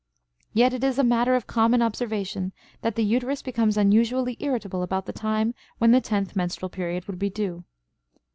[0.51, 5.05] Yet it is a matter of common observation that the uterus becomes unusually irritable about
[5.05, 7.65] the time when the tenth menstrual period would be due.